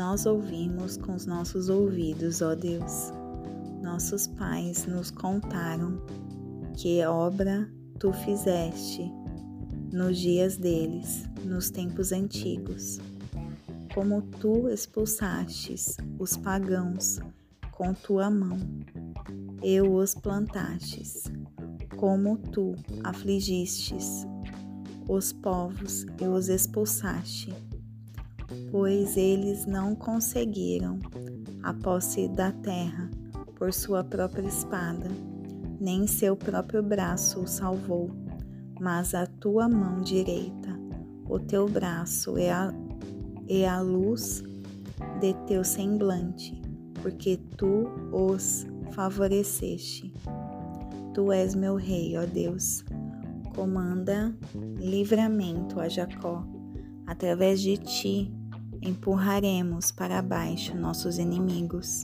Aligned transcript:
nós 0.00 0.24
ouvimos 0.24 0.96
com 0.96 1.14
os 1.14 1.26
nossos 1.26 1.68
ouvidos, 1.68 2.40
ó 2.40 2.54
Deus. 2.54 3.12
Nossos 3.82 4.26
pais 4.26 4.86
nos 4.86 5.10
contaram 5.10 6.00
que 6.74 7.04
obra 7.04 7.70
tu 7.98 8.10
fizeste 8.10 9.12
nos 9.92 10.16
dias 10.16 10.56
deles, 10.56 11.28
nos 11.44 11.68
tempos 11.68 12.12
antigos. 12.12 12.98
Como 13.92 14.22
tu 14.22 14.70
expulsastes 14.70 15.98
os 16.18 16.34
pagãos 16.34 17.20
com 17.70 17.92
tua 17.92 18.30
mão, 18.30 18.56
eu 19.62 19.94
os 19.94 20.14
plantastes. 20.14 21.24
Como 21.98 22.38
tu 22.38 22.74
afligistes 23.04 24.26
os 25.06 25.30
povos 25.30 26.06
e 26.18 26.24
os 26.24 26.48
expulsaste 26.48 27.52
pois 28.70 29.16
eles 29.16 29.66
não 29.66 29.94
conseguiram 29.94 30.98
a 31.62 31.72
posse 31.72 32.28
da 32.28 32.52
terra 32.52 33.10
por 33.56 33.72
sua 33.72 34.02
própria 34.02 34.46
espada, 34.46 35.08
nem 35.80 36.06
seu 36.06 36.36
próprio 36.36 36.82
braço 36.82 37.40
o 37.40 37.46
salvou, 37.46 38.10
mas 38.80 39.14
a 39.14 39.26
tua 39.26 39.68
mão 39.68 40.00
direita, 40.00 40.78
o 41.28 41.38
teu 41.38 41.68
braço 41.68 42.38
e 42.38 42.48
a, 42.48 42.72
e 43.48 43.64
a 43.64 43.80
luz 43.80 44.42
de 45.20 45.34
teu 45.46 45.62
semblante, 45.62 46.60
porque 47.02 47.38
tu 47.56 47.88
os 48.12 48.66
favoreceste. 48.92 50.12
Tu 51.14 51.32
és 51.32 51.54
meu 51.54 51.76
rei, 51.76 52.16
ó 52.16 52.24
Deus. 52.24 52.84
Comanda 53.54 54.34
livramento 54.78 55.80
a 55.80 55.88
Jacó. 55.88 56.46
Através 57.06 57.60
de 57.60 57.76
ti 57.76 58.39
empurraremos 58.82 59.92
para 59.92 60.22
baixo 60.22 60.76
nossos 60.76 61.18
inimigos. 61.18 62.02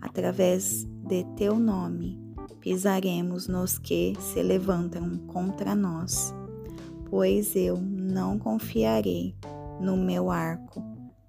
Através 0.00 0.84
de 0.84 1.24
teu 1.36 1.58
nome, 1.58 2.20
pisaremos 2.60 3.48
nos 3.48 3.78
que 3.78 4.14
se 4.20 4.42
levantam 4.42 5.18
contra 5.26 5.74
nós. 5.74 6.34
Pois 7.10 7.56
eu 7.56 7.76
não 7.80 8.38
confiarei 8.38 9.34
no 9.80 9.96
meu 9.96 10.30
arco, 10.30 10.82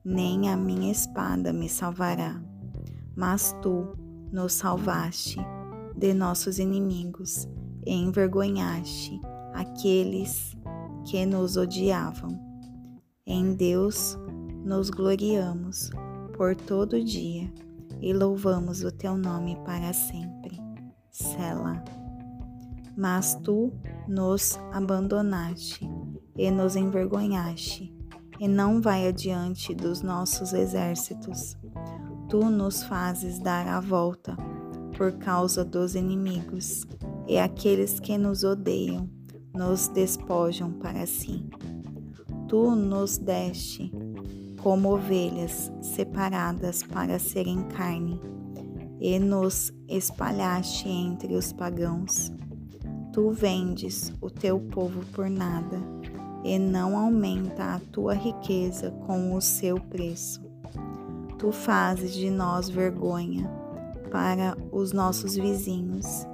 nem 0.03 0.49
a 0.49 0.57
minha 0.57 0.91
espada 0.91 1.53
me 1.53 1.69
salvará. 1.69 2.41
Mas 3.15 3.55
tu 3.61 3.95
nos 4.31 4.53
salvaste 4.53 5.39
de 5.95 6.13
nossos 6.13 6.59
inimigos 6.59 7.47
e 7.85 7.93
envergonhaste 7.93 9.19
aqueles 9.53 10.55
que 11.05 11.25
nos 11.25 11.57
odiavam. 11.57 12.39
Em 13.25 13.53
Deus 13.53 14.17
nos 14.70 14.92
gloriamos 14.92 15.89
por 16.38 16.56
todo 16.56 17.03
dia 17.03 17.52
e 18.00 18.14
louvamos 18.14 18.84
o 18.84 18.92
teu 18.92 19.17
nome 19.17 19.58
para 19.66 19.92
sempre. 19.94 20.62
Sela. 21.09 21.84
Mas 22.95 23.34
tu 23.34 23.73
nos 24.08 24.59
abandonaste 24.72 25.90
e 26.38 26.52
nos 26.52 26.75
envergonhaste, 26.75 27.92
e 28.40 28.47
não 28.47 28.80
vai 28.80 29.08
adiante 29.08 29.73
dos 29.73 30.03
nossos 30.03 30.53
exércitos. 30.53 31.58
Tu 32.30 32.45
nos 32.45 32.84
fazes 32.84 33.40
dar 33.40 33.67
a 33.67 33.80
volta 33.80 34.38
por 34.95 35.14
causa 35.14 35.66
dos 35.66 35.95
inimigos, 35.95 36.86
e 37.28 37.40
aqueles 37.40 38.00
que 38.00 38.20
nos 38.20 38.44
odeiam 38.44 39.09
nos 39.52 39.88
despojam 39.88 40.73
para 40.73 41.08
si. 41.08 41.44
Tu 42.47 42.75
nos 42.75 43.17
deste 43.17 43.92
como 44.61 44.93
ovelhas 44.93 45.71
separadas 45.81 46.84
para 46.84 47.19
serem 47.19 47.63
carne, 47.63 48.19
e 49.00 49.17
nos 49.17 49.73
espalhaste 49.88 50.89
entre 50.89 51.35
os 51.35 51.53
pagãos. 51.53 52.31
Tu 53.13 53.31
vendes 53.31 54.13
o 54.22 54.29
teu 54.29 54.59
povo 54.59 55.06
por 55.13 55.29
nada, 55.29 55.79
e 56.44 56.59
não 56.59 56.97
aumenta 56.97 57.75
a 57.75 57.79
tua 57.91 58.13
riqueza 58.13 58.91
com 59.06 59.34
o 59.35 59.41
seu 59.41 59.79
preço. 59.79 60.41
Tu 61.38 61.51
fazes 61.51 62.13
de 62.13 62.29
nós 62.29 62.69
vergonha 62.69 63.50
para 64.11 64.57
os 64.72 64.91
nossos 64.91 65.35
vizinhos, 65.35 66.28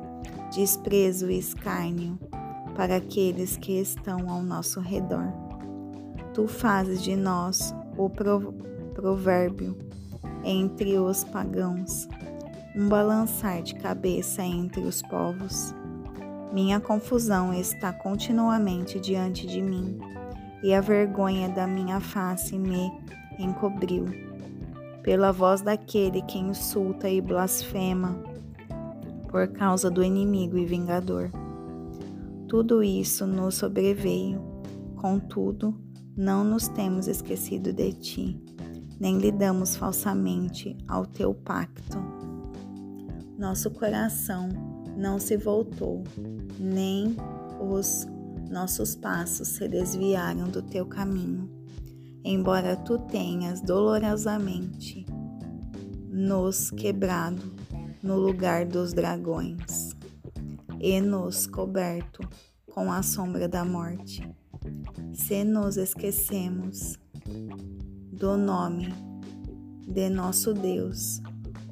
desprezo 0.54 1.30
e 1.30 1.38
escárnio 1.38 2.18
para 2.76 2.98
aqueles 2.98 3.58
que 3.58 3.80
estão 3.80 4.30
ao 4.30 4.42
nosso 4.42 4.80
redor. 4.80 5.32
Tu 6.34 6.48
fazes 6.48 7.02
de 7.02 7.16
nós 7.16 7.74
o 7.98 8.10
provérbio 8.94 9.78
entre 10.44 10.98
os 10.98 11.24
pagãos, 11.24 12.08
um 12.76 12.88
balançar 12.88 13.62
de 13.62 13.76
cabeça 13.76 14.44
entre 14.44 14.82
os 14.82 15.02
povos. 15.02 15.74
Minha 16.54 16.80
confusão 16.80 17.54
está 17.54 17.92
continuamente 17.92 19.00
diante 19.00 19.48
de 19.48 19.62
mim, 19.62 20.00
e 20.64 20.74
a 20.74 20.82
vergonha 20.82 21.50
da 21.50 21.68
minha 21.68 22.00
face 22.00 22.58
me 22.58 22.92
encobriu. 23.40 24.06
Pela 25.04 25.32
voz 25.32 25.62
daquele 25.62 26.22
que 26.24 26.38
insulta 26.38 27.10
e 27.10 27.22
blasfema, 27.22 28.18
por 29.30 29.48
causa 29.50 29.92
do 29.92 30.04
inimigo 30.04 30.58
e 30.58 30.66
vingador. 30.66 31.30
Tudo 32.48 32.82
isso 32.82 33.28
nos 33.28 33.56
sobreveio, 33.56 34.42
contudo, 34.96 35.76
não 36.16 36.44
nos 36.44 36.68
temos 36.68 37.08
esquecido 37.08 37.74
de 37.74 37.92
ti, 37.92 38.42
nem 39.00 39.18
lidamos 39.18 39.76
falsamente 39.76 40.78
ao 40.88 41.06
teu 41.06 41.34
pacto. 41.34 41.98
Nosso 43.38 43.70
coração 43.72 44.48
não 44.96 45.20
se 45.20 45.36
voltou, 45.36 46.04
nem 46.58 47.18
os 47.60 48.08
nossos 48.50 48.96
passos 48.96 49.50
se 49.50 49.68
desviaram 49.68 50.48
do 50.48 50.62
teu 50.62 50.86
caminho, 50.86 51.50
embora 52.24 52.78
tu 52.78 52.98
tenhas 53.00 53.60
dolorosamente 53.62 55.06
nos 56.10 56.72
quebrado 56.72 57.54
no 58.02 58.16
lugar 58.18 58.66
dos 58.66 58.94
dragões 58.94 59.94
e 60.80 61.02
nos 61.02 61.46
coberto 61.46 62.26
com 62.72 62.90
a 62.92 63.04
sombra 63.04 63.50
da 63.50 63.66
morte 63.66 64.26
se 65.14 65.44
nos 65.44 65.78
esquecemos 65.78 66.98
do 68.12 68.38
nome 68.38 68.94
de 69.88 70.10
nosso 70.10 70.54
Deus 70.54 71.22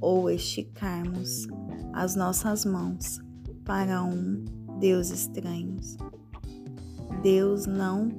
ou 0.01 0.29
esticarmos 0.29 1.47
as 1.93 2.15
nossas 2.15 2.65
mãos 2.65 3.19
para 3.65 4.03
um 4.03 4.43
Deus 4.79 5.09
estranho. 5.09 5.77
Deus 7.21 7.65
não 7.65 8.09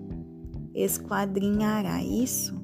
esquadrinhará 0.75 2.03
isso, 2.03 2.55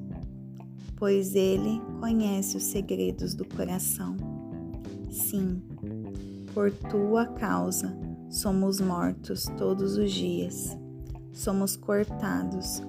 pois 0.95 1.35
Ele 1.35 1.81
conhece 1.99 2.57
os 2.57 2.63
segredos 2.63 3.33
do 3.35 3.45
coração. 3.45 4.15
Sim, 5.09 5.61
por 6.53 6.71
tua 6.71 7.25
causa 7.25 7.95
somos 8.29 8.79
mortos 8.79 9.45
todos 9.57 9.97
os 9.97 10.11
dias 10.11 10.80
somos 11.41 11.75
cortados 11.75 12.83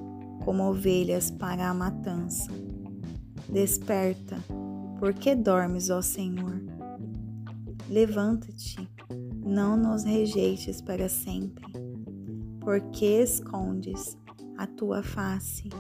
como 0.45 0.69
ovelhas 0.69 1.31
para 1.31 1.71
a 1.71 1.75
matança. 1.75 2.51
Desperta, 3.49 4.37
porque 4.99 5.35
dormes, 5.35 5.89
ó 5.89 6.03
Senhor? 6.03 6.61
Levanta-te, 7.89 8.89
não 9.45 9.77
nos 9.77 10.05
rejeites 10.05 10.83
para 10.83 11.09
sempre, 11.09 11.65
porque 12.61 13.23
escondes 13.23 14.19
a 14.59 14.67
tua 14.67 15.03
face 15.03 15.71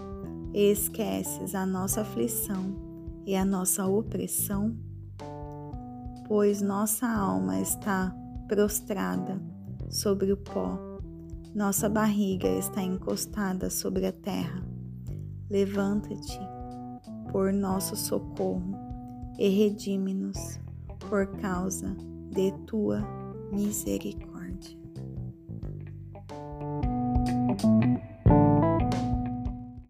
e 0.54 0.70
esqueces 0.70 1.54
a 1.54 1.66
nossa 1.66 2.00
aflição 2.00 3.22
e 3.26 3.36
a 3.36 3.44
nossa 3.44 3.86
opressão? 3.86 4.74
Pois 6.26 6.62
nossa 6.62 7.06
alma 7.06 7.60
está 7.60 8.14
prostrada 8.48 9.40
sobre 9.90 10.32
o 10.32 10.36
pó 10.38 10.91
nossa 11.54 11.88
barriga 11.88 12.48
está 12.48 12.82
encostada 12.82 13.68
sobre 13.68 14.06
a 14.06 14.12
terra. 14.12 14.64
Levanta-te 15.50 16.40
por 17.30 17.52
nosso 17.52 17.94
socorro 17.94 18.74
e 19.38 19.48
redime-nos 19.48 20.58
por 21.08 21.26
causa 21.38 21.94
de 22.30 22.52
tua 22.66 23.02
misericórdia. 23.52 24.78